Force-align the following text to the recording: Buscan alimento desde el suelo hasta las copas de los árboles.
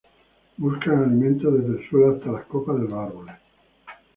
Buscan 0.57 1.03
alimento 1.03 1.51
desde 1.51 1.79
el 1.79 1.87
suelo 1.87 2.15
hasta 2.15 2.31
las 2.31 2.45
copas 2.47 2.75
de 2.75 2.81
los 2.85 2.93
árboles. 2.93 3.35